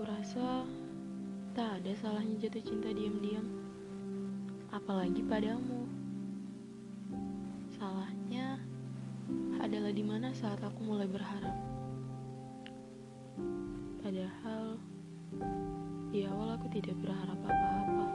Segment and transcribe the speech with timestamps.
[0.00, 0.64] Aku rasa
[1.52, 3.44] tak ada salahnya jatuh cinta diam-diam.
[4.72, 5.84] Apalagi padamu.
[7.76, 8.56] Salahnya
[9.60, 11.52] adalah di mana saat aku mulai berharap.
[14.00, 14.80] Padahal
[16.08, 18.06] di awal aku tidak berharap apa-apa.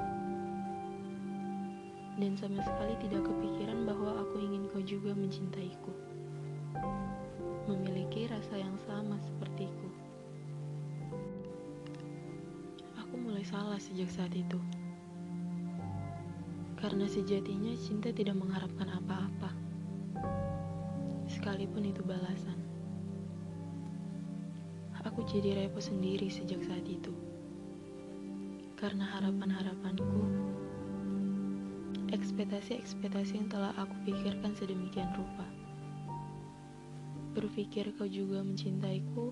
[2.17, 5.93] Dan sama sekali tidak kepikiran bahwa aku ingin kau juga mencintaiku.
[13.45, 14.57] Salah sejak saat itu.
[16.81, 19.53] Karena sejatinya cinta tidak mengharapkan apa-apa.
[21.29, 22.57] Sekalipun itu balasan.
[25.05, 27.13] Aku jadi repot sendiri sejak saat itu.
[28.75, 30.25] Karena harapan-harapanku,
[32.11, 35.45] ekspektasi-ekspektasi yang telah aku pikirkan sedemikian rupa.
[37.37, 39.31] Berpikir kau juga mencintaiku,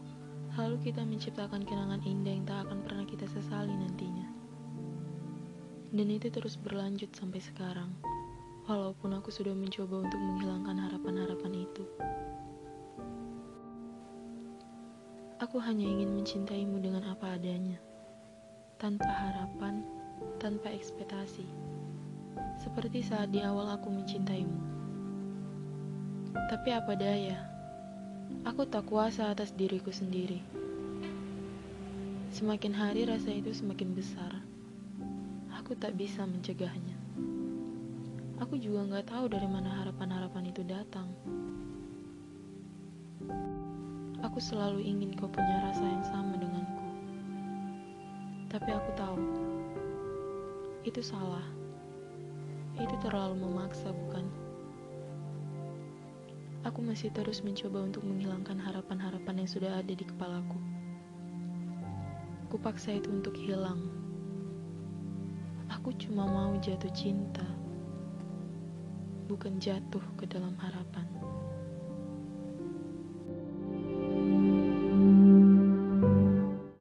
[0.54, 4.30] lalu kita menciptakan kenangan indah yang tak akan pernah kita sesali nantinya.
[5.94, 7.90] Dan itu terus berlanjut sampai sekarang,
[8.70, 11.84] walaupun aku sudah mencoba untuk menghilangkan harapan-harapan itu.
[15.42, 17.78] Aku hanya ingin mencintaimu dengan apa adanya,
[18.78, 19.86] tanpa harapan,
[20.38, 21.46] tanpa ekspektasi,
[22.62, 24.58] seperti saat di awal aku mencintaimu.
[26.50, 27.53] Tapi apa daya,
[28.42, 30.42] aku tak kuasa atas diriku sendiri.
[32.34, 34.42] Semakin hari rasa itu semakin besar
[35.64, 37.00] aku tak bisa mencegahnya.
[38.44, 41.08] Aku juga nggak tahu dari mana harapan-harapan itu datang.
[44.20, 46.84] Aku selalu ingin kau punya rasa yang sama denganku.
[48.52, 49.20] Tapi aku tahu,
[50.84, 51.48] itu salah.
[52.76, 54.43] Itu terlalu memaksa, bukan?
[56.74, 60.58] Aku masih terus mencoba untuk menghilangkan harapan-harapan yang sudah ada di kepalaku.
[62.50, 63.78] Kupaksa itu untuk hilang
[65.70, 67.46] Aku cuma mau jatuh cinta,
[69.30, 71.06] bukan jatuh ke dalam harapan.